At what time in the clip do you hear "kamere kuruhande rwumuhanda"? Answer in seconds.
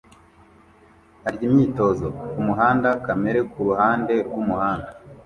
3.05-4.89